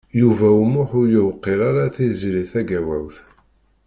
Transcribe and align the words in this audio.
Yuba 0.21 0.47
U 0.61 0.63
Muḥ 0.73 0.89
ur 0.99 1.07
yewqil 1.13 1.59
ara 1.69 1.93
Tiziri 1.95 2.43
Tagawawt. 2.51 3.17